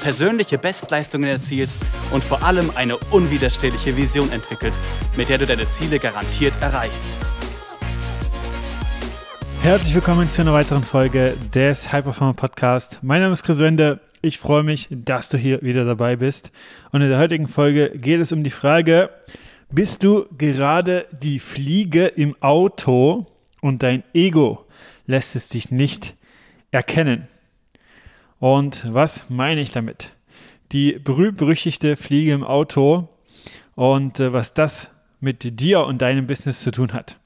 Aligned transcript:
persönliche 0.00 0.58
Bestleistungen 0.58 1.28
erzielst 1.28 1.78
und 2.12 2.24
vor 2.24 2.42
allem 2.42 2.70
eine 2.74 2.96
unwiderstehliche 3.10 3.96
Vision 3.96 4.30
entwickelst, 4.32 4.82
mit 5.16 5.28
der 5.28 5.38
du 5.38 5.46
deine 5.46 5.68
Ziele 5.70 5.98
garantiert 5.98 6.54
erreichst. 6.60 7.08
Herzlich 9.62 9.94
willkommen 9.94 10.30
zu 10.30 10.42
einer 10.42 10.52
weiteren 10.52 10.82
Folge 10.82 11.36
des 11.52 11.92
High 11.92 12.04
Performer 12.04 12.34
Podcast. 12.34 13.00
Mein 13.02 13.20
Name 13.20 13.32
ist 13.32 13.42
Chris 13.42 13.58
Wende. 13.58 14.00
Ich 14.22 14.38
freue 14.38 14.62
mich, 14.62 14.88
dass 14.90 15.28
du 15.28 15.36
hier 15.36 15.62
wieder 15.62 15.84
dabei 15.84 16.16
bist. 16.16 16.52
Und 16.90 17.02
in 17.02 17.08
der 17.08 17.18
heutigen 17.18 17.48
Folge 17.48 17.90
geht 17.90 18.20
es 18.20 18.32
um 18.32 18.44
die 18.44 18.50
Frage, 18.50 19.10
bist 19.70 20.02
du 20.02 20.26
gerade 20.38 21.06
die 21.22 21.38
Fliege 21.38 22.06
im 22.06 22.34
Auto 22.40 23.26
und 23.60 23.82
dein 23.82 24.02
Ego 24.14 24.64
lässt 25.06 25.36
es 25.36 25.50
dich 25.50 25.70
nicht 25.70 26.14
erkennen? 26.70 27.28
Und 28.38 28.92
was 28.92 29.28
meine 29.28 29.60
ich 29.60 29.70
damit? 29.70 30.12
Die 30.72 30.92
berühmt-berüchtigte 30.92 31.96
Fliege 31.96 32.32
im 32.32 32.44
Auto 32.44 33.08
und 33.74 34.20
äh, 34.20 34.32
was 34.32 34.54
das 34.54 34.90
mit 35.20 35.60
dir 35.60 35.84
und 35.84 36.02
deinem 36.02 36.26
Business 36.26 36.60
zu 36.60 36.70
tun 36.70 36.92
hat. 36.92 37.18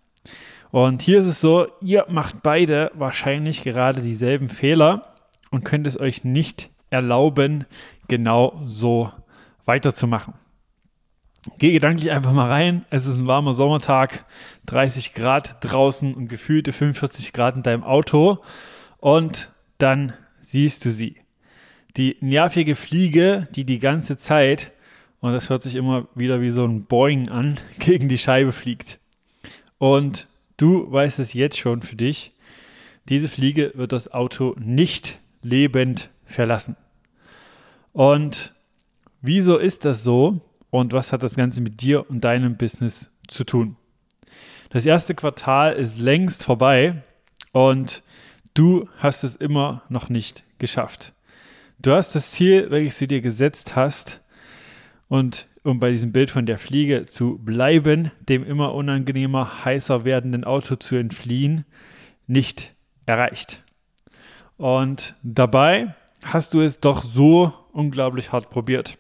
Und 0.71 1.03
hier 1.03 1.19
ist 1.19 1.27
es 1.27 1.41
so, 1.41 1.67
ihr 1.83 2.07
macht 2.09 2.43
beide 2.43 2.91
wahrscheinlich 2.95 3.63
gerade 3.63 4.01
dieselben 4.01 4.49
Fehler 4.49 5.17
und 5.51 5.65
könnt 5.65 5.87
es 5.87 6.01
euch 6.01 6.25
nicht 6.25 6.71
erlauben, 6.89 7.67
genau 8.09 8.63
so 8.67 9.13
weiterzumachen. 9.67 10.35
Geh 11.59 11.73
gedanklich 11.73 12.11
einfach 12.11 12.33
mal 12.33 12.49
rein. 12.49 12.87
Es 12.89 13.05
ist 13.05 13.17
ein 13.17 13.27
warmer 13.27 13.53
Sommertag, 13.53 14.25
30 14.67 15.13
Grad 15.13 15.57
draußen 15.61 16.15
und 16.15 16.29
gefühlte 16.29 16.73
45 16.73 17.33
Grad 17.33 17.57
in 17.57 17.63
deinem 17.63 17.83
Auto. 17.83 18.39
Und 18.99 19.51
dann 19.79 20.15
siehst 20.53 20.85
du 20.85 20.91
sie. 20.91 21.17
Die 21.97 22.17
nervige 22.21 22.77
Fliege, 22.77 23.49
die 23.55 23.65
die 23.65 23.79
ganze 23.79 24.19
Zeit, 24.19 24.73
und 25.21 25.33
das 25.33 25.49
hört 25.49 25.63
sich 25.63 25.77
immer 25.77 26.09
wieder 26.15 26.41
wie 26.41 26.51
so 26.51 26.65
ein 26.65 26.85
Boing 26.85 27.31
an, 27.31 27.59
gegen 27.79 28.09
die 28.09 28.19
Scheibe 28.19 28.53
fliegt. 28.53 28.99
Und 29.79 30.29
du 30.59 30.91
weißt 30.93 31.19
es 31.19 31.33
jetzt 31.33 31.59
schon 31.59 31.83
für 31.83 31.97
dich, 31.97 32.31
diese 33.09 33.29
Fliege 33.29 33.73
wird 33.75 33.93
das 33.93 34.13
Auto 34.13 34.55
nicht 34.59 35.19
lebend 35.43 36.11
verlassen. 36.25 36.77
Und 37.93 38.53
wieso 39.23 39.57
ist 39.57 39.85
das 39.85 40.05
so? 40.05 40.41
Und 40.71 40.93
was 40.93 41.13
hat 41.13 41.23
das 41.23 41.35
Ganze 41.35 41.61
mit 41.63 41.83
dir 41.83 42.09
und 42.09 42.25
deinem 42.25 42.57
Business 42.57 43.11
zu 43.27 43.45
tun? 43.45 43.77
Das 44.71 44.87
erste 44.87 45.15
Quartal 45.15 45.75
ist 45.75 45.99
längst 45.99 46.45
vorbei 46.45 47.03
und 47.53 48.03
du 48.55 48.89
hast 48.99 49.25
es 49.25 49.37
immer 49.37 49.83
noch 49.89 50.09
nicht 50.09 50.45
geschafft. 50.59 51.13
Du 51.79 51.93
hast 51.93 52.15
das 52.15 52.33
Ziel, 52.33 52.71
welches 52.71 52.99
du 52.99 53.07
dir 53.07 53.21
gesetzt 53.21 53.77
hast, 53.77 54.21
und 55.09 55.47
um 55.63 55.79
bei 55.79 55.91
diesem 55.91 56.11
Bild 56.11 56.31
von 56.31 56.47
der 56.47 56.59
Fliege 56.59 57.05
zu 57.05 57.39
bleiben, 57.39 58.11
dem 58.29 58.45
immer 58.45 58.75
unangenehmer, 58.75 59.65
heißer 59.65 60.05
werdenden 60.05 60.45
Auto 60.45 60.77
zu 60.77 60.97
entfliehen, 60.97 61.67
nicht 62.27 62.75
erreicht. 63.05 63.63
Und 64.57 65.15
dabei 65.23 65.95
hast 66.25 66.55
du 66.55 66.63
es 66.63 66.81
doch 66.81 67.03
so 67.03 67.53
unglaublich 67.73 68.33
hart 68.33 68.49
probiert. 68.49 68.97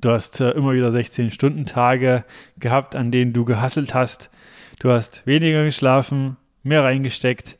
Du 0.00 0.10
hast 0.10 0.40
äh, 0.40 0.50
immer 0.50 0.72
wieder 0.72 0.90
16-Stunden-Tage 0.90 2.24
gehabt, 2.58 2.94
an 2.94 3.10
denen 3.10 3.32
du 3.32 3.44
gehasselt 3.44 3.94
hast. 3.94 4.30
Du 4.78 4.90
hast 4.90 5.26
weniger 5.26 5.64
geschlafen, 5.64 6.36
mehr 6.62 6.84
reingesteckt 6.84 7.57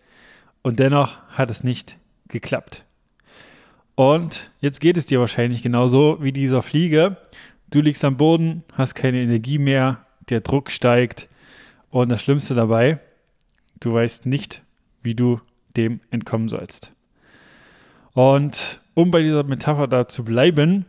und 0.68 0.80
dennoch 0.80 1.16
hat 1.30 1.50
es 1.50 1.64
nicht 1.64 1.96
geklappt. 2.28 2.84
Und 3.94 4.50
jetzt 4.60 4.82
geht 4.82 4.98
es 4.98 5.06
dir 5.06 5.18
wahrscheinlich 5.18 5.62
genauso 5.62 6.18
wie 6.20 6.30
dieser 6.30 6.60
Fliege. 6.60 7.16
Du 7.70 7.80
liegst 7.80 8.04
am 8.04 8.18
Boden, 8.18 8.64
hast 8.74 8.94
keine 8.94 9.22
Energie 9.22 9.56
mehr, 9.56 10.04
der 10.28 10.42
Druck 10.42 10.70
steigt 10.70 11.30
und 11.88 12.10
das 12.10 12.20
Schlimmste 12.20 12.54
dabei, 12.54 13.00
du 13.80 13.94
weißt 13.94 14.26
nicht, 14.26 14.62
wie 15.02 15.14
du 15.14 15.40
dem 15.74 16.00
entkommen 16.10 16.50
sollst. 16.50 16.92
Und 18.12 18.82
um 18.92 19.10
bei 19.10 19.22
dieser 19.22 19.44
Metapher 19.44 19.88
da 19.88 20.06
zu 20.06 20.22
bleiben, 20.22 20.84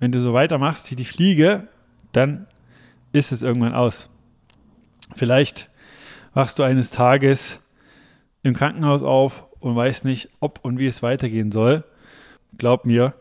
wenn 0.00 0.10
du 0.10 0.18
so 0.18 0.32
weitermachst 0.32 0.90
wie 0.90 0.96
die 0.96 1.04
Fliege, 1.04 1.68
dann 2.10 2.48
ist 3.12 3.30
es 3.30 3.42
irgendwann 3.42 3.74
aus. 3.74 4.10
Vielleicht 5.14 5.70
wachst 6.32 6.58
du 6.58 6.64
eines 6.64 6.90
Tages 6.90 7.60
im 8.44 8.54
Krankenhaus 8.54 9.02
auf 9.02 9.46
und 9.58 9.74
weiß 9.74 10.04
nicht, 10.04 10.28
ob 10.38 10.60
und 10.62 10.78
wie 10.78 10.86
es 10.86 11.02
weitergehen 11.02 11.50
soll. 11.50 11.82
Glaub 12.58 12.86
mir, 12.86 13.14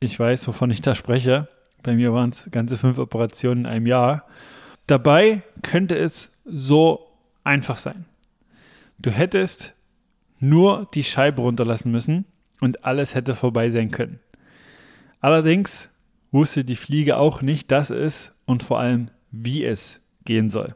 ich 0.00 0.18
weiß, 0.18 0.48
wovon 0.48 0.70
ich 0.70 0.80
da 0.80 0.96
spreche. 0.96 1.46
Bei 1.84 1.94
mir 1.94 2.12
waren 2.12 2.30
es 2.30 2.48
ganze 2.50 2.76
fünf 2.76 2.98
Operationen 2.98 3.66
in 3.66 3.70
einem 3.70 3.86
Jahr. 3.86 4.24
Dabei 4.86 5.42
könnte 5.62 5.96
es 5.96 6.32
so 6.44 7.06
einfach 7.44 7.76
sein. 7.76 8.06
Du 8.98 9.10
hättest 9.10 9.74
nur 10.40 10.88
die 10.94 11.04
Scheibe 11.04 11.42
runterlassen 11.42 11.92
müssen 11.92 12.24
und 12.60 12.84
alles 12.84 13.14
hätte 13.14 13.34
vorbei 13.34 13.70
sein 13.70 13.90
können. 13.90 14.20
Allerdings 15.20 15.90
wusste 16.30 16.64
die 16.64 16.76
Fliege 16.76 17.16
auch 17.16 17.42
nicht, 17.42 17.70
dass 17.70 17.90
es 17.90 18.32
und 18.46 18.62
vor 18.62 18.80
allem 18.80 19.06
wie 19.30 19.64
es 19.64 20.00
gehen 20.24 20.50
soll. 20.50 20.74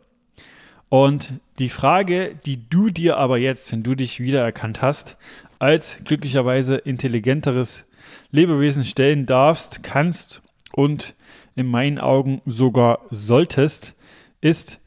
Und 0.88 1.32
die 1.58 1.68
Frage, 1.68 2.34
die 2.44 2.68
du 2.68 2.90
dir 2.90 3.16
aber 3.16 3.38
jetzt, 3.38 3.72
wenn 3.72 3.82
du 3.82 3.94
dich 3.94 4.20
wiedererkannt 4.20 4.82
hast, 4.82 5.16
als 5.58 5.98
glücklicherweise 6.04 6.76
intelligenteres 6.76 7.86
Lebewesen 8.30 8.84
stellen 8.84 9.26
darfst, 9.26 9.82
kannst 9.82 10.42
und 10.72 11.14
in 11.54 11.66
meinen 11.66 11.98
Augen 11.98 12.42
sogar 12.44 13.00
solltest, 13.10 13.94
ist, 14.40 14.80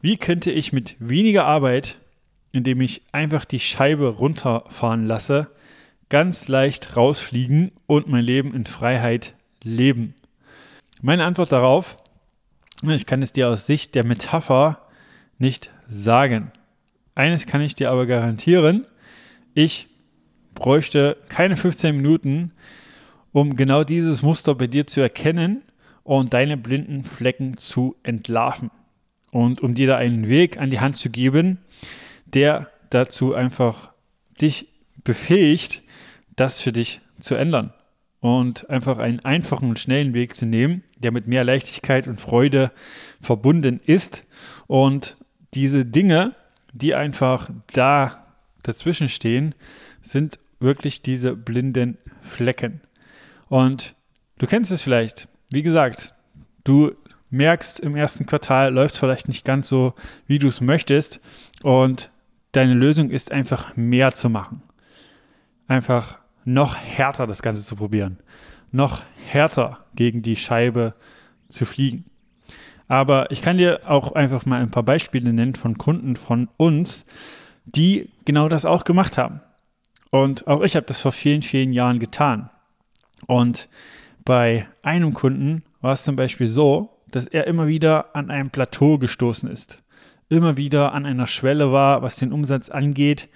wie 0.00 0.16
könnte 0.16 0.50
ich 0.50 0.72
mit 0.72 0.96
weniger 0.98 1.44
Arbeit, 1.44 1.98
indem 2.52 2.80
ich 2.80 3.02
einfach 3.12 3.44
die 3.44 3.60
Scheibe 3.60 4.08
runterfahren 4.08 5.06
lasse, 5.06 5.48
ganz 6.08 6.48
leicht 6.48 6.96
rausfliegen 6.96 7.72
und 7.86 8.08
mein 8.08 8.24
Leben 8.24 8.54
in 8.54 8.64
Freiheit 8.64 9.34
leben? 9.62 10.14
Meine 11.02 11.24
Antwort 11.24 11.52
darauf, 11.52 11.98
ich 12.82 13.04
kann 13.04 13.20
es 13.20 13.32
dir 13.32 13.48
aus 13.50 13.66
Sicht 13.66 13.94
der 13.94 14.04
Metapher 14.04 14.85
nicht 15.38 15.70
sagen. 15.88 16.52
Eines 17.14 17.46
kann 17.46 17.62
ich 17.62 17.74
dir 17.74 17.90
aber 17.90 18.06
garantieren, 18.06 18.86
ich 19.54 19.88
bräuchte 20.54 21.16
keine 21.28 21.56
15 21.56 21.96
Minuten, 21.96 22.52
um 23.32 23.56
genau 23.56 23.84
dieses 23.84 24.22
Muster 24.22 24.54
bei 24.54 24.66
dir 24.66 24.86
zu 24.86 25.00
erkennen 25.00 25.62
und 26.02 26.34
deine 26.34 26.56
blinden 26.56 27.04
Flecken 27.04 27.56
zu 27.56 27.96
entlarven. 28.02 28.70
Und 29.32 29.60
um 29.60 29.74
dir 29.74 29.86
da 29.86 29.96
einen 29.96 30.28
Weg 30.28 30.58
an 30.58 30.70
die 30.70 30.80
Hand 30.80 30.96
zu 30.96 31.10
geben, 31.10 31.58
der 32.26 32.70
dazu 32.90 33.34
einfach 33.34 33.92
dich 34.40 34.68
befähigt, 35.04 35.82
das 36.36 36.60
für 36.60 36.72
dich 36.72 37.00
zu 37.20 37.34
ändern. 37.34 37.72
Und 38.20 38.70
einfach 38.70 38.98
einen 38.98 39.20
einfachen 39.20 39.68
und 39.68 39.78
schnellen 39.78 40.14
Weg 40.14 40.34
zu 40.36 40.46
nehmen, 40.46 40.82
der 40.98 41.12
mit 41.12 41.26
mehr 41.26 41.44
Leichtigkeit 41.44 42.06
und 42.08 42.20
Freude 42.20 42.72
verbunden 43.20 43.80
ist 43.84 44.24
und 44.66 45.16
diese 45.54 45.84
Dinge, 45.84 46.34
die 46.72 46.94
einfach 46.94 47.48
da 47.72 48.26
dazwischen 48.62 49.08
stehen, 49.08 49.54
sind 50.02 50.38
wirklich 50.60 51.02
diese 51.02 51.34
blinden 51.34 51.98
Flecken. 52.20 52.80
Und 53.48 53.94
du 54.38 54.46
kennst 54.46 54.72
es 54.72 54.82
vielleicht. 54.82 55.28
Wie 55.50 55.62
gesagt, 55.62 56.14
du 56.64 56.92
merkst 57.30 57.80
im 57.80 57.96
ersten 57.96 58.26
Quartal 58.26 58.72
läuft 58.72 58.94
es 58.94 59.00
vielleicht 59.00 59.28
nicht 59.28 59.44
ganz 59.44 59.68
so, 59.68 59.94
wie 60.26 60.38
du 60.38 60.48
es 60.48 60.60
möchtest. 60.60 61.20
Und 61.62 62.10
deine 62.52 62.74
Lösung 62.74 63.10
ist 63.10 63.32
einfach 63.32 63.76
mehr 63.76 64.12
zu 64.12 64.30
machen. 64.30 64.62
Einfach 65.68 66.18
noch 66.44 66.76
härter 66.76 67.26
das 67.26 67.42
Ganze 67.42 67.64
zu 67.64 67.76
probieren. 67.76 68.18
Noch 68.72 69.02
härter 69.26 69.84
gegen 69.94 70.22
die 70.22 70.36
Scheibe 70.36 70.94
zu 71.48 71.64
fliegen. 71.64 72.04
Aber 72.88 73.30
ich 73.30 73.42
kann 73.42 73.58
dir 73.58 73.80
auch 73.84 74.12
einfach 74.12 74.46
mal 74.46 74.60
ein 74.60 74.70
paar 74.70 74.82
Beispiele 74.82 75.32
nennen 75.32 75.54
von 75.54 75.76
Kunden 75.76 76.16
von 76.16 76.48
uns, 76.56 77.04
die 77.64 78.10
genau 78.24 78.48
das 78.48 78.64
auch 78.64 78.84
gemacht 78.84 79.18
haben. 79.18 79.40
Und 80.10 80.46
auch 80.46 80.62
ich 80.62 80.76
habe 80.76 80.86
das 80.86 81.00
vor 81.00 81.12
vielen, 81.12 81.42
vielen 81.42 81.72
Jahren 81.72 81.98
getan. 81.98 82.50
Und 83.26 83.68
bei 84.24 84.68
einem 84.82 85.14
Kunden 85.14 85.62
war 85.80 85.92
es 85.92 86.04
zum 86.04 86.16
Beispiel 86.16 86.46
so, 86.46 86.90
dass 87.10 87.26
er 87.26 87.46
immer 87.46 87.66
wieder 87.66 88.14
an 88.14 88.30
einem 88.30 88.50
Plateau 88.50 88.98
gestoßen 88.98 89.48
ist. 89.48 89.78
immer 90.28 90.56
wieder 90.56 90.92
an 90.92 91.06
einer 91.06 91.28
Schwelle 91.28 91.70
war, 91.70 92.02
was 92.02 92.16
den 92.16 92.32
Umsatz 92.32 92.68
angeht. 92.68 93.28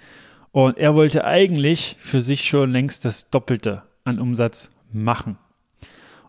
Und 0.51 0.77
er 0.77 0.93
wollte 0.93 1.23
eigentlich 1.23 1.95
für 2.01 2.19
sich 2.19 2.43
schon 2.43 2.69
längst 2.69 3.05
das 3.05 3.29
Doppelte 3.29 3.83
an 4.03 4.19
Umsatz 4.19 4.71
machen. 4.91 5.37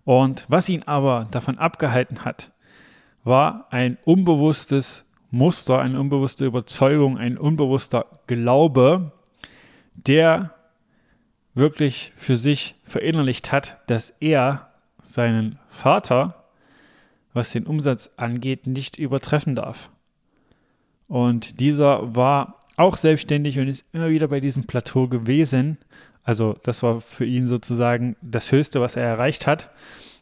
Und 0.05 0.47
was 0.49 0.69
ihn 0.69 0.85
aber 0.85 1.27
davon 1.33 1.59
abgehalten 1.59 2.25
hat, 2.25 2.52
war 3.25 3.67
ein 3.71 3.99
unbewusstes 4.05 5.05
Muster, 5.31 5.81
eine 5.81 5.99
unbewusste 5.99 6.45
Überzeugung, 6.45 7.19
ein 7.19 7.39
unbewusster 7.39 8.07
Glaube, 8.27 9.13
der 9.95 10.55
wirklich 11.55 12.13
für 12.15 12.37
sich 12.37 12.75
verinnerlicht 12.85 13.53
hat, 13.53 13.79
dass 13.87 14.11
er 14.21 14.71
seinen 15.03 15.59
Vater, 15.69 16.45
was 17.33 17.53
den 17.53 17.67
Umsatz 17.67 18.11
angeht, 18.17 18.67
nicht 18.67 18.99
übertreffen 18.99 19.55
darf. 19.55 19.91
Und 21.09 21.61
dieser 21.61 22.15
war 22.15 22.61
auch 22.77 22.97
selbstständig 22.97 23.59
und 23.59 23.69
ist 23.69 23.85
immer 23.93 24.09
wieder 24.09 24.29
bei 24.29 24.41
diesem 24.41 24.65
Plateau 24.65 25.09
gewesen. 25.09 25.79
Also 26.25 26.57
das 26.63 26.83
war 26.83 27.01
für 27.01 27.27
ihn 27.27 27.47
sozusagen 27.47 28.17
das 28.23 28.51
Höchste, 28.53 28.81
was 28.81 28.97
er 28.97 29.05
erreicht 29.05 29.47
hat. 29.47 29.71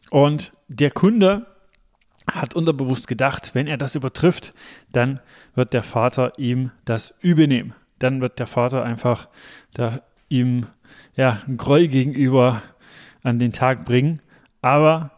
Und 0.09 0.53
der 0.67 0.91
Kunde 0.91 1.45
hat 2.29 2.55
unterbewusst 2.55 3.07
gedacht, 3.07 3.51
wenn 3.53 3.67
er 3.67 3.77
das 3.77 3.95
übertrifft, 3.95 4.53
dann 4.91 5.19
wird 5.55 5.73
der 5.73 5.83
Vater 5.83 6.37
ihm 6.37 6.71
das 6.85 7.13
übernehmen. 7.21 7.73
Dann 7.99 8.21
wird 8.21 8.39
der 8.39 8.47
Vater 8.47 8.83
einfach 8.83 9.27
da 9.73 10.01
ihm 10.29 10.67
ja, 11.15 11.41
Groll 11.57 11.87
gegenüber 11.87 12.61
an 13.23 13.39
den 13.39 13.53
Tag 13.53 13.85
bringen. 13.85 14.21
Aber 14.61 15.11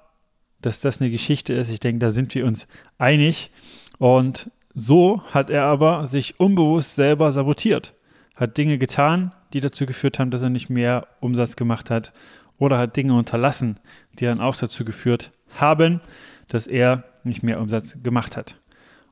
dass 0.62 0.80
das 0.80 1.02
eine 1.02 1.10
Geschichte 1.10 1.54
ist, 1.54 1.70
ich 1.70 1.80
denke, 1.80 2.00
da 2.00 2.12
sind 2.12 2.34
wir 2.36 2.46
uns 2.46 2.68
einig. 2.98 3.52
Und 4.00 4.50
so 4.74 5.22
hat 5.32 5.50
er 5.50 5.64
aber 5.64 6.08
sich 6.08 6.40
unbewusst 6.40 6.96
selber 6.96 7.32
sabotiert, 7.32 7.94
hat 8.36 8.58
Dinge 8.58 8.78
getan, 8.78 9.34
die 9.54 9.60
dazu 9.60 9.86
geführt 9.86 10.20
haben, 10.20 10.32
dass 10.32 10.42
er 10.42 10.50
nicht 10.50 10.70
mehr 10.70 11.08
Umsatz 11.20 11.56
gemacht 11.56 11.90
hat 11.90 12.12
oder 12.58 12.78
hat 12.78 12.96
Dinge 12.96 13.14
unterlassen, 13.14 13.78
die 14.20 14.26
dann 14.26 14.40
auch 14.40 14.56
dazu 14.56 14.84
geführt 14.84 15.32
haben, 15.60 16.02
dass 16.48 16.68
er 16.68 17.04
nicht 17.24 17.44
mehr 17.44 17.60
Umsatz 17.60 17.98
gemacht 18.02 18.38
hat. 18.38 18.58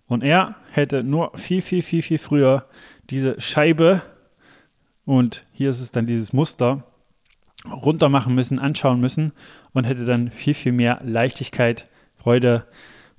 Und 0.07 0.23
er 0.23 0.55
hätte 0.71 1.03
nur 1.03 1.37
viel, 1.37 1.61
viel, 1.61 1.81
viel, 1.81 2.01
viel 2.01 2.17
früher 2.17 2.65
diese 3.09 3.39
Scheibe 3.39 4.01
und 5.05 5.45
hier 5.51 5.69
ist 5.69 5.79
es 5.79 5.91
dann 5.91 6.05
dieses 6.05 6.33
Muster 6.33 6.83
runter 7.69 8.09
machen 8.09 8.35
müssen, 8.35 8.59
anschauen 8.59 8.99
müssen 8.99 9.31
und 9.73 9.85
hätte 9.85 10.05
dann 10.05 10.29
viel, 10.29 10.53
viel 10.53 10.71
mehr 10.71 10.99
Leichtigkeit, 11.03 11.87
Freude 12.15 12.65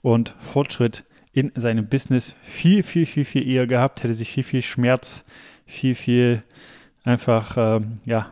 und 0.02 0.34
Fortschritt 0.40 1.04
in 1.32 1.52
seinem 1.54 1.88
Business 1.88 2.36
viel, 2.42 2.82
viel, 2.82 3.06
viel, 3.06 3.24
viel 3.24 3.48
eher 3.48 3.66
gehabt, 3.66 4.02
hätte 4.02 4.14
sich 4.14 4.30
viel, 4.30 4.42
viel 4.42 4.62
Schmerz, 4.62 5.24
viel, 5.64 5.94
viel 5.94 6.42
einfach, 7.04 7.56
äh, 7.56 7.80
ja, 8.04 8.30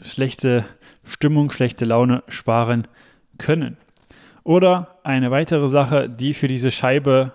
schlechte 0.00 0.64
Stimmung, 1.04 1.50
schlechte 1.50 1.84
Laune 1.84 2.22
sparen 2.28 2.88
können. 3.38 3.76
Oder 4.46 5.00
eine 5.02 5.32
weitere 5.32 5.68
Sache, 5.68 6.08
die 6.08 6.32
für 6.32 6.46
diese 6.46 6.70
Scheibe 6.70 7.32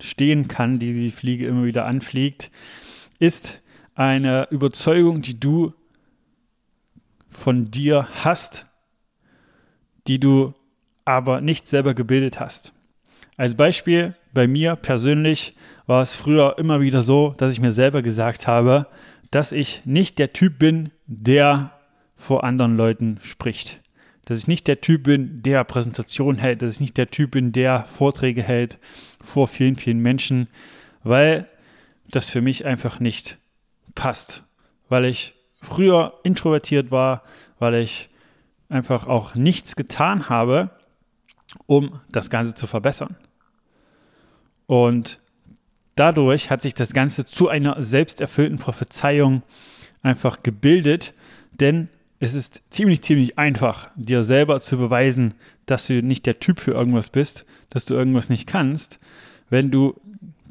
stehen 0.00 0.46
kann, 0.46 0.78
die 0.78 0.92
die 0.92 1.10
Fliege 1.10 1.48
immer 1.48 1.64
wieder 1.64 1.84
anfliegt, 1.84 2.52
ist 3.18 3.60
eine 3.96 4.46
Überzeugung, 4.52 5.20
die 5.20 5.40
du 5.40 5.74
von 7.26 7.72
dir 7.72 8.06
hast, 8.22 8.66
die 10.06 10.20
du 10.20 10.54
aber 11.04 11.40
nicht 11.40 11.66
selber 11.66 11.92
gebildet 11.92 12.38
hast. 12.38 12.72
Als 13.36 13.56
Beispiel, 13.56 14.14
bei 14.32 14.46
mir 14.46 14.76
persönlich 14.76 15.56
war 15.86 16.02
es 16.02 16.14
früher 16.14 16.56
immer 16.56 16.80
wieder 16.80 17.02
so, 17.02 17.34
dass 17.36 17.50
ich 17.50 17.60
mir 17.60 17.72
selber 17.72 18.00
gesagt 18.00 18.46
habe, 18.46 18.86
dass 19.32 19.50
ich 19.50 19.84
nicht 19.86 20.20
der 20.20 20.32
Typ 20.32 20.60
bin, 20.60 20.92
der 21.08 21.72
vor 22.14 22.44
anderen 22.44 22.76
Leuten 22.76 23.18
spricht. 23.22 23.80
Dass 24.26 24.38
ich 24.38 24.46
nicht 24.46 24.66
der 24.66 24.80
Typ 24.80 25.04
bin, 25.04 25.42
der 25.42 25.64
Präsentation 25.64 26.36
hält, 26.36 26.62
dass 26.62 26.74
ich 26.74 26.80
nicht 26.80 26.96
der 26.96 27.10
Typ 27.10 27.32
bin, 27.32 27.52
der 27.52 27.84
Vorträge 27.84 28.42
hält 28.42 28.78
vor 29.22 29.48
vielen, 29.48 29.76
vielen 29.76 29.98
Menschen, 29.98 30.48
weil 31.02 31.48
das 32.08 32.30
für 32.30 32.40
mich 32.40 32.64
einfach 32.64 33.00
nicht 33.00 33.38
passt. 33.94 34.44
Weil 34.88 35.04
ich 35.04 35.34
früher 35.60 36.14
introvertiert 36.22 36.90
war, 36.90 37.22
weil 37.58 37.74
ich 37.74 38.08
einfach 38.68 39.06
auch 39.06 39.34
nichts 39.34 39.76
getan 39.76 40.28
habe, 40.28 40.70
um 41.66 42.00
das 42.10 42.30
Ganze 42.30 42.54
zu 42.54 42.66
verbessern. 42.66 43.16
Und 44.66 45.18
dadurch 45.94 46.50
hat 46.50 46.62
sich 46.62 46.74
das 46.74 46.92
Ganze 46.92 47.24
zu 47.24 47.48
einer 47.48 47.82
selbsterfüllten 47.82 48.58
Prophezeiung 48.58 49.42
einfach 50.02 50.42
gebildet, 50.42 51.14
denn 51.52 51.88
es 52.24 52.32
ist 52.34 52.62
ziemlich, 52.70 53.02
ziemlich 53.02 53.38
einfach, 53.38 53.90
dir 53.96 54.24
selber 54.24 54.60
zu 54.60 54.78
beweisen, 54.78 55.34
dass 55.66 55.86
du 55.86 56.02
nicht 56.02 56.24
der 56.24 56.40
Typ 56.40 56.58
für 56.58 56.72
irgendwas 56.72 57.10
bist, 57.10 57.44
dass 57.68 57.84
du 57.84 57.94
irgendwas 57.94 58.30
nicht 58.30 58.46
kannst, 58.46 58.98
wenn 59.50 59.70
du 59.70 59.94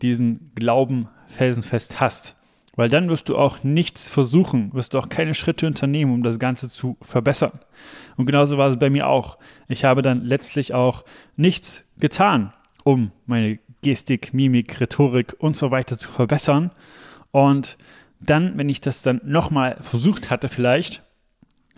diesen 0.02 0.52
Glauben 0.54 1.08
felsenfest 1.28 2.00
hast. 2.00 2.36
Weil 2.76 2.90
dann 2.90 3.10
wirst 3.10 3.30
du 3.30 3.38
auch 3.38 3.64
nichts 3.64 4.10
versuchen, 4.10 4.74
wirst 4.74 4.94
du 4.94 5.00
auch 5.00 5.10
keine 5.10 5.34
Schritte 5.34 5.68
unternehmen, 5.68 6.14
um 6.14 6.24
das 6.24 6.40
Ganze 6.40 6.70
zu 6.70 6.98
verbessern. 7.02 7.60
Und 8.18 8.26
genauso 8.28 8.58
war 8.58 8.70
es 8.70 8.78
bei 8.78 8.90
mir 8.90 9.08
auch. 9.08 9.38
Ich 9.68 9.84
habe 9.84 10.02
dann 10.02 10.24
letztlich 10.24 10.74
auch 10.74 11.04
nichts 11.36 11.84
getan, 12.00 12.54
um 12.84 13.12
meine 13.26 13.60
Gestik, 13.82 14.34
Mimik, 14.34 14.80
Rhetorik 14.80 15.36
und 15.40 15.56
so 15.56 15.72
weiter 15.72 15.98
zu 15.98 16.12
verbessern. 16.12 16.72
Und 17.32 17.78
dann, 18.20 18.58
wenn 18.58 18.70
ich 18.70 18.82
das 18.82 19.02
dann 19.02 19.22
nochmal 19.24 19.78
versucht 19.82 20.30
hatte, 20.30 20.50
vielleicht, 20.50 21.04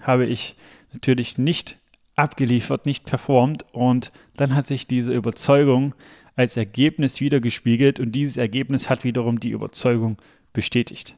habe 0.05 0.25
ich 0.25 0.55
natürlich 0.93 1.37
nicht 1.37 1.77
abgeliefert, 2.15 2.85
nicht 2.85 3.05
performt 3.05 3.65
und 3.73 4.11
dann 4.37 4.55
hat 4.55 4.67
sich 4.67 4.87
diese 4.87 5.13
Überzeugung 5.13 5.93
als 6.35 6.57
Ergebnis 6.57 7.21
wiedergespiegelt 7.21 7.99
und 7.99 8.11
dieses 8.13 8.37
Ergebnis 8.37 8.89
hat 8.89 9.03
wiederum 9.03 9.39
die 9.39 9.51
Überzeugung 9.51 10.17
bestätigt. 10.53 11.17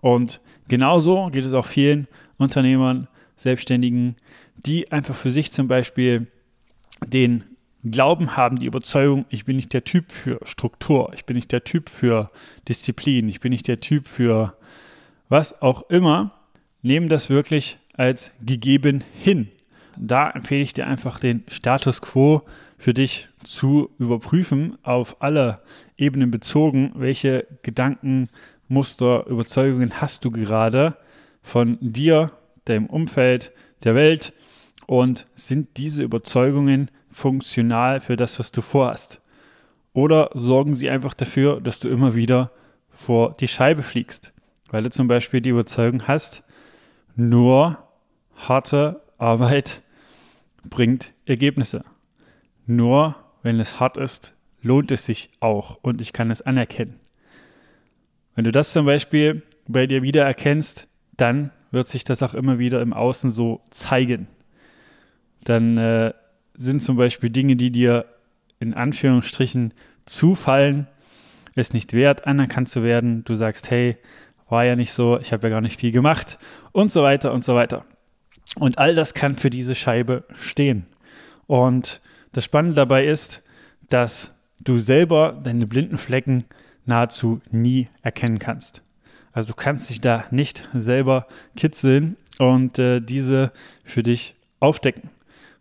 Und 0.00 0.40
genauso 0.68 1.28
geht 1.30 1.44
es 1.44 1.52
auch 1.52 1.66
vielen 1.66 2.06
Unternehmern, 2.38 3.08
Selbstständigen, 3.36 4.16
die 4.54 4.90
einfach 4.90 5.14
für 5.14 5.30
sich 5.30 5.52
zum 5.52 5.68
Beispiel 5.68 6.26
den 7.06 7.44
Glauben 7.84 8.36
haben, 8.36 8.58
die 8.58 8.66
Überzeugung, 8.66 9.26
ich 9.28 9.44
bin 9.44 9.56
nicht 9.56 9.72
der 9.72 9.84
Typ 9.84 10.10
für 10.10 10.40
Struktur, 10.44 11.12
ich 11.14 11.24
bin 11.24 11.36
nicht 11.36 11.52
der 11.52 11.62
Typ 11.62 11.88
für 11.88 12.30
Disziplin, 12.68 13.28
ich 13.28 13.40
bin 13.40 13.50
nicht 13.50 13.68
der 13.68 13.80
Typ 13.80 14.06
für 14.06 14.56
was 15.28 15.60
auch 15.62 15.88
immer, 15.90 16.32
nehmen 16.82 17.08
das 17.08 17.30
wirklich 17.30 17.78
als 17.96 18.32
gegeben 18.44 19.04
hin. 19.14 19.48
Da 19.98 20.30
empfehle 20.30 20.62
ich 20.62 20.74
dir 20.74 20.86
einfach 20.86 21.18
den 21.20 21.44
Status 21.48 22.02
quo 22.02 22.42
für 22.76 22.92
dich 22.92 23.28
zu 23.42 23.90
überprüfen, 23.98 24.76
auf 24.82 25.22
alle 25.22 25.60
Ebenen 25.96 26.30
bezogen, 26.30 26.92
welche 26.94 27.46
Gedanken, 27.62 28.28
Muster, 28.68 29.26
Überzeugungen 29.26 30.00
hast 30.00 30.24
du 30.24 30.30
gerade 30.30 30.96
von 31.42 31.78
dir, 31.80 32.32
deinem 32.64 32.86
Umfeld, 32.86 33.52
der 33.84 33.94
Welt 33.94 34.32
und 34.86 35.26
sind 35.34 35.76
diese 35.76 36.02
Überzeugungen 36.02 36.90
funktional 37.08 38.00
für 38.00 38.16
das, 38.16 38.38
was 38.38 38.52
du 38.52 38.60
vorhast? 38.60 39.20
Oder 39.92 40.30
sorgen 40.34 40.74
sie 40.74 40.90
einfach 40.90 41.14
dafür, 41.14 41.60
dass 41.60 41.80
du 41.80 41.88
immer 41.88 42.14
wieder 42.14 42.50
vor 42.90 43.32
die 43.34 43.48
Scheibe 43.48 43.82
fliegst, 43.82 44.34
weil 44.70 44.82
du 44.82 44.90
zum 44.90 45.08
Beispiel 45.08 45.40
die 45.40 45.50
Überzeugung 45.50 46.06
hast, 46.08 46.42
nur 47.14 47.78
harte 48.48 49.02
Arbeit 49.18 49.82
bringt 50.64 51.14
Ergebnisse. 51.24 51.84
Nur 52.66 53.16
wenn 53.42 53.60
es 53.60 53.80
hart 53.80 53.96
ist, 53.96 54.34
lohnt 54.62 54.90
es 54.90 55.06
sich 55.06 55.30
auch 55.40 55.78
und 55.82 56.00
ich 56.00 56.12
kann 56.12 56.30
es 56.30 56.42
anerkennen. 56.42 56.98
Wenn 58.34 58.44
du 58.44 58.52
das 58.52 58.72
zum 58.72 58.86
Beispiel 58.86 59.42
bei 59.66 59.86
dir 59.86 60.02
wieder 60.02 60.24
erkennst, 60.24 60.88
dann 61.16 61.50
wird 61.70 61.88
sich 61.88 62.04
das 62.04 62.22
auch 62.22 62.34
immer 62.34 62.58
wieder 62.58 62.80
im 62.82 62.92
Außen 62.92 63.30
so 63.30 63.62
zeigen. 63.70 64.28
Dann 65.44 65.78
äh, 65.78 66.12
sind 66.54 66.80
zum 66.80 66.96
Beispiel 66.96 67.30
Dinge, 67.30 67.56
die 67.56 67.70
dir 67.70 68.06
in 68.58 68.74
Anführungsstrichen 68.74 69.74
zufallen, 70.04 70.86
es 71.54 71.72
nicht 71.72 71.92
wert, 71.92 72.26
anerkannt 72.26 72.68
zu 72.68 72.82
werden. 72.82 73.24
Du 73.24 73.34
sagst, 73.34 73.70
hey, 73.70 73.96
war 74.48 74.64
ja 74.64 74.76
nicht 74.76 74.92
so, 74.92 75.18
ich 75.18 75.32
habe 75.32 75.46
ja 75.46 75.50
gar 75.50 75.60
nicht 75.60 75.80
viel 75.80 75.90
gemacht 75.90 76.38
und 76.72 76.90
so 76.90 77.02
weiter 77.02 77.32
und 77.32 77.44
so 77.44 77.54
weiter. 77.54 77.84
Und 78.58 78.78
all 78.78 78.94
das 78.94 79.14
kann 79.14 79.36
für 79.36 79.50
diese 79.50 79.74
Scheibe 79.74 80.24
stehen. 80.38 80.86
Und 81.46 82.00
das 82.32 82.44
Spannende 82.44 82.76
dabei 82.76 83.06
ist, 83.06 83.42
dass 83.88 84.32
du 84.60 84.78
selber 84.78 85.38
deine 85.42 85.66
blinden 85.66 85.98
Flecken 85.98 86.44
nahezu 86.84 87.40
nie 87.50 87.88
erkennen 88.02 88.38
kannst. 88.38 88.82
Also 89.32 89.52
du 89.52 89.56
kannst 89.56 89.90
dich 89.90 90.00
da 90.00 90.24
nicht 90.30 90.66
selber 90.72 91.26
kitzeln 91.56 92.16
und 92.38 92.78
äh, 92.78 93.00
diese 93.00 93.52
für 93.84 94.02
dich 94.02 94.34
aufdecken. 94.60 95.10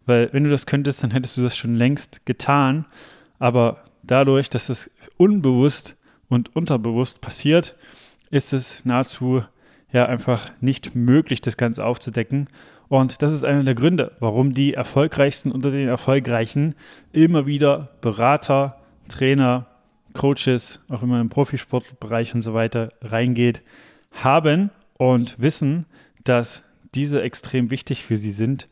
Weil 0.06 0.30
wenn 0.32 0.44
du 0.44 0.50
das 0.50 0.66
könntest, 0.66 1.04
dann 1.04 1.12
hättest 1.12 1.38
du 1.38 1.44
das 1.44 1.58
schon 1.58 1.76
längst 1.76 2.26
getan. 2.26 2.86
Aber 3.40 3.84
dadurch, 4.04 4.50
dass 4.50 4.70
es 4.70 4.92
unbewusst 5.18 5.96
und 6.30 6.56
unterbewusst 6.56 7.22
passiert, 7.22 7.76
ist 8.30 8.54
es 8.54 8.86
nahezu 8.86 9.44
ja 9.92 10.06
einfach 10.06 10.52
nicht 10.62 10.96
möglich, 10.96 11.42
das 11.42 11.58
Ganze 11.58 11.86
aufzudecken. 11.86 12.48
Und 12.88 13.22
das 13.22 13.32
ist 13.32 13.44
einer 13.44 13.64
der 13.64 13.76
Gründe, 13.76 14.12
warum 14.20 14.54
die 14.54 14.74
erfolgreichsten 14.74 15.52
unter 15.52 15.72
den 15.72 15.88
Erfolgreichen 15.88 16.76
immer 17.12 17.46
wieder 17.46 17.90
Berater, 18.02 18.78
Trainer, 19.08 19.68
Coaches, 20.14 20.82
auch 20.90 21.04
immer 21.04 21.20
im 21.20 21.30
Profisportbereich 21.30 22.34
und 22.36 22.42
so 22.42 22.54
weiter 22.54 22.90
reingeht, 23.02 23.62
haben 24.12 24.70
und 24.98 25.40
wissen, 25.40 25.86
dass 26.24 26.64
diese 26.94 27.22
extrem 27.22 27.70
wichtig 27.72 28.04
für 28.04 28.18
sie 28.18 28.32
sind, 28.32 28.70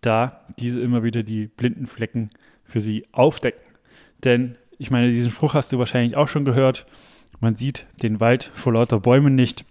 da 0.00 0.40
diese 0.58 0.80
immer 0.80 1.02
wieder 1.02 1.22
die 1.22 1.48
blinden 1.48 1.86
Flecken 1.86 2.28
für 2.64 2.80
sie 2.80 3.04
aufdecken. 3.12 3.60
Denn 4.24 4.56
ich 4.78 4.90
meine, 4.90 5.10
diesen 5.10 5.30
Spruch 5.30 5.54
hast 5.54 5.72
du 5.72 5.78
wahrscheinlich 5.78 6.16
auch 6.16 6.28
schon 6.28 6.44
gehört. 6.44 6.86
Man 7.40 7.56
sieht 7.56 7.86
den 8.02 8.20
Wald 8.20 8.50
vor 8.54 8.72
lauter 8.72 9.00
Bäumen 9.00 9.34
nicht. 9.34 9.64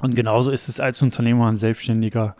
Und 0.00 0.14
genauso 0.14 0.50
ist 0.50 0.68
es 0.68 0.80
als 0.80 1.02
Unternehmer 1.02 1.48
und 1.48 1.56
Selbstständiger 1.56 2.36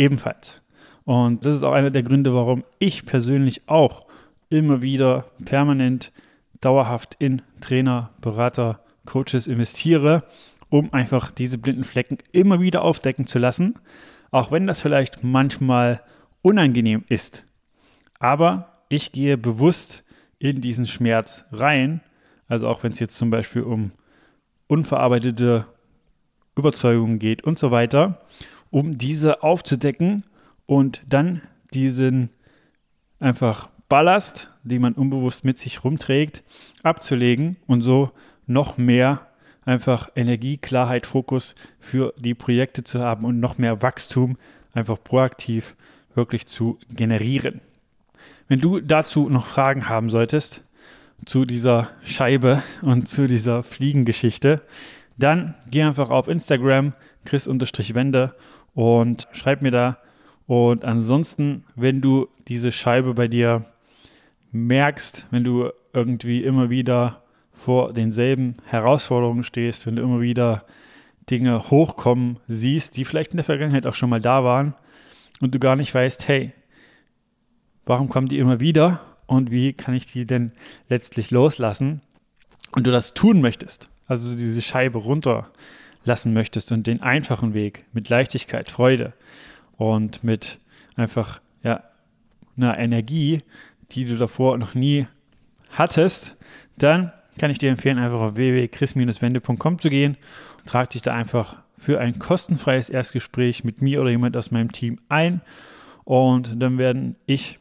ebenfalls. 0.00 0.62
Und 1.04 1.44
das 1.44 1.54
ist 1.54 1.62
auch 1.62 1.72
einer 1.72 1.90
der 1.90 2.02
Gründe, 2.02 2.34
warum 2.34 2.64
ich 2.78 3.06
persönlich 3.06 3.68
auch 3.68 4.06
immer 4.48 4.82
wieder 4.82 5.26
permanent, 5.44 6.12
dauerhaft 6.60 7.16
in 7.18 7.42
Trainer, 7.60 8.10
Berater, 8.20 8.80
Coaches 9.06 9.46
investiere, 9.46 10.24
um 10.68 10.92
einfach 10.92 11.30
diese 11.30 11.58
blinden 11.58 11.84
Flecken 11.84 12.18
immer 12.32 12.60
wieder 12.60 12.82
aufdecken 12.82 13.26
zu 13.26 13.38
lassen, 13.38 13.78
auch 14.30 14.52
wenn 14.52 14.66
das 14.66 14.80
vielleicht 14.80 15.24
manchmal 15.24 16.02
unangenehm 16.42 17.04
ist. 17.08 17.44
Aber 18.18 18.82
ich 18.88 19.12
gehe 19.12 19.38
bewusst 19.38 20.04
in 20.38 20.60
diesen 20.60 20.86
Schmerz 20.86 21.44
rein, 21.52 22.00
also 22.46 22.68
auch 22.68 22.82
wenn 22.82 22.92
es 22.92 23.00
jetzt 23.00 23.16
zum 23.16 23.30
Beispiel 23.30 23.62
um 23.62 23.92
unverarbeitete 24.66 25.66
Überzeugungen 26.56 27.18
geht 27.18 27.42
und 27.42 27.58
so 27.58 27.70
weiter, 27.70 28.20
um 28.70 28.98
diese 28.98 29.42
aufzudecken 29.42 30.24
und 30.66 31.02
dann 31.08 31.42
diesen 31.72 32.30
einfach 33.18 33.68
Ballast, 33.88 34.50
den 34.62 34.82
man 34.82 34.94
unbewusst 34.94 35.44
mit 35.44 35.58
sich 35.58 35.84
rumträgt, 35.84 36.44
abzulegen 36.82 37.56
und 37.66 37.82
so 37.82 38.10
noch 38.46 38.78
mehr 38.78 39.26
einfach 39.64 40.10
Energie, 40.16 40.56
Klarheit, 40.56 41.06
Fokus 41.06 41.54
für 41.78 42.14
die 42.16 42.34
Projekte 42.34 42.84
zu 42.84 43.00
haben 43.00 43.24
und 43.24 43.40
noch 43.40 43.58
mehr 43.58 43.82
Wachstum 43.82 44.38
einfach 44.72 45.02
proaktiv 45.02 45.76
wirklich 46.14 46.46
zu 46.46 46.78
generieren. 46.88 47.60
Wenn 48.48 48.60
du 48.60 48.80
dazu 48.80 49.28
noch 49.28 49.46
Fragen 49.46 49.88
haben 49.88 50.10
solltest, 50.10 50.62
zu 51.26 51.44
dieser 51.44 51.90
Scheibe 52.02 52.62
und 52.82 53.08
zu 53.08 53.26
dieser 53.26 53.62
Fliegengeschichte, 53.62 54.62
dann 55.18 55.54
geh 55.70 55.82
einfach 55.82 56.10
auf 56.10 56.28
Instagram, 56.28 56.94
chris-wende 57.24 58.34
und 58.74 59.28
schreib 59.32 59.62
mir 59.62 59.70
da. 59.70 59.98
Und 60.46 60.84
ansonsten, 60.84 61.64
wenn 61.76 62.00
du 62.00 62.28
diese 62.48 62.72
Scheibe 62.72 63.14
bei 63.14 63.28
dir 63.28 63.64
merkst, 64.52 65.26
wenn 65.30 65.44
du 65.44 65.70
irgendwie 65.92 66.42
immer 66.42 66.70
wieder 66.70 67.22
vor 67.52 67.92
denselben 67.92 68.54
Herausforderungen 68.64 69.44
stehst, 69.44 69.86
wenn 69.86 69.96
du 69.96 70.02
immer 70.02 70.20
wieder 70.20 70.64
Dinge 71.30 71.70
hochkommen 71.70 72.38
siehst, 72.48 72.96
die 72.96 73.04
vielleicht 73.04 73.32
in 73.32 73.36
der 73.36 73.44
Vergangenheit 73.44 73.86
auch 73.86 73.94
schon 73.94 74.10
mal 74.10 74.20
da 74.20 74.42
waren 74.42 74.74
und 75.40 75.54
du 75.54 75.58
gar 75.58 75.76
nicht 75.76 75.94
weißt, 75.94 76.26
hey, 76.28 76.52
warum 77.84 78.08
kommen 78.08 78.28
die 78.28 78.38
immer 78.38 78.60
wieder 78.60 79.00
und 79.26 79.50
wie 79.50 79.72
kann 79.72 79.94
ich 79.94 80.06
die 80.06 80.26
denn 80.26 80.52
letztlich 80.88 81.30
loslassen 81.30 82.00
und 82.72 82.86
du 82.86 82.90
das 82.90 83.14
tun 83.14 83.40
möchtest, 83.40 83.90
also 84.06 84.34
diese 84.34 84.62
Scheibe 84.62 84.98
runterlassen 86.00 86.32
möchtest 86.32 86.72
und 86.72 86.86
den 86.86 87.02
einfachen 87.02 87.54
Weg 87.54 87.84
mit 87.92 88.08
Leichtigkeit, 88.08 88.70
Freude 88.70 89.12
und 89.76 90.24
mit 90.24 90.58
einfach 90.96 91.40
ja, 91.62 91.84
einer 92.56 92.78
Energie, 92.78 93.42
die 93.92 94.04
du 94.04 94.16
davor 94.16 94.58
noch 94.58 94.74
nie 94.74 95.06
hattest, 95.72 96.36
dann 96.78 97.12
kann 97.38 97.50
ich 97.50 97.58
dir 97.58 97.70
empfehlen, 97.70 97.98
einfach 97.98 98.20
auf 98.20 98.36
www.chris-wende.com 98.36 99.78
zu 99.78 99.88
gehen 99.88 100.16
und 100.58 100.68
trag 100.68 100.90
dich 100.90 101.02
da 101.02 101.14
einfach 101.14 101.62
für 101.76 101.98
ein 101.98 102.18
kostenfreies 102.18 102.90
Erstgespräch 102.90 103.64
mit 103.64 103.80
mir 103.80 104.00
oder 104.00 104.10
jemand 104.10 104.36
aus 104.36 104.50
meinem 104.50 104.72
Team 104.72 104.98
ein. 105.08 105.40
Und 106.04 106.60
dann 106.60 106.76
werden 106.76 107.16
ich 107.24 107.58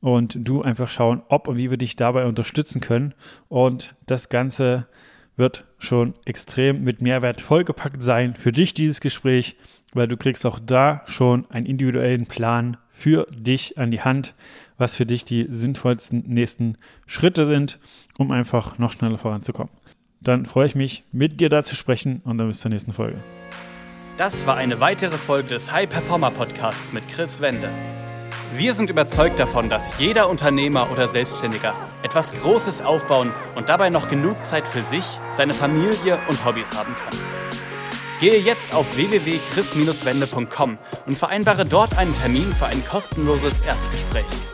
und 0.00 0.36
du 0.46 0.62
einfach 0.62 0.88
schauen, 0.88 1.22
ob 1.28 1.48
und 1.48 1.56
wie 1.56 1.70
wir 1.70 1.78
dich 1.78 1.96
dabei 1.96 2.26
unterstützen 2.26 2.80
können. 2.80 3.14
Und 3.48 3.94
das 4.06 4.28
Ganze 4.28 4.86
wird 5.42 5.64
schon 5.78 6.14
extrem 6.24 6.84
mit 6.84 7.02
Mehrwert 7.02 7.40
vollgepackt 7.40 8.00
sein 8.00 8.36
für 8.36 8.52
dich, 8.52 8.74
dieses 8.74 9.00
Gespräch, 9.00 9.56
weil 9.92 10.06
du 10.06 10.16
kriegst 10.16 10.46
auch 10.46 10.60
da 10.60 11.02
schon 11.06 11.50
einen 11.50 11.66
individuellen 11.66 12.26
Plan 12.26 12.76
für 12.88 13.26
dich 13.28 13.76
an 13.76 13.90
die 13.90 14.02
Hand, 14.02 14.36
was 14.78 14.96
für 14.96 15.04
dich 15.04 15.24
die 15.24 15.46
sinnvollsten 15.48 16.22
nächsten 16.28 16.76
Schritte 17.06 17.44
sind, 17.44 17.80
um 18.18 18.30
einfach 18.30 18.78
noch 18.78 18.92
schneller 18.92 19.18
voranzukommen. 19.18 19.72
Dann 20.20 20.46
freue 20.46 20.66
ich 20.66 20.76
mich, 20.76 21.02
mit 21.10 21.40
dir 21.40 21.48
da 21.48 21.64
zu 21.64 21.74
sprechen 21.74 22.20
und 22.24 22.38
dann 22.38 22.46
bis 22.46 22.60
zur 22.60 22.70
nächsten 22.70 22.92
Folge. 22.92 23.18
Das 24.18 24.46
war 24.46 24.56
eine 24.56 24.78
weitere 24.78 25.18
Folge 25.18 25.48
des 25.48 25.72
High 25.72 25.88
Performer 25.88 26.30
Podcasts 26.30 26.92
mit 26.92 27.08
Chris 27.08 27.40
Wende. 27.40 27.68
Wir 28.56 28.74
sind 28.74 28.90
überzeugt 28.90 29.40
davon, 29.40 29.68
dass 29.68 29.98
jeder 29.98 30.30
Unternehmer 30.30 30.92
oder 30.92 31.08
Selbstständiger 31.08 31.74
etwas 32.02 32.32
Großes 32.32 32.82
aufbauen 32.82 33.32
und 33.54 33.68
dabei 33.68 33.90
noch 33.90 34.08
genug 34.08 34.46
Zeit 34.46 34.66
für 34.66 34.82
sich, 34.82 35.04
seine 35.30 35.52
Familie 35.52 36.18
und 36.28 36.44
Hobbys 36.44 36.70
haben 36.76 36.94
kann. 36.94 37.18
Gehe 38.20 38.38
jetzt 38.38 38.74
auf 38.74 38.96
www.chris-wende.com 38.96 40.78
und 41.06 41.18
vereinbare 41.18 41.66
dort 41.66 41.98
einen 41.98 42.16
Termin 42.16 42.52
für 42.52 42.66
ein 42.66 42.84
kostenloses 42.86 43.60
Erstgespräch. 43.62 44.51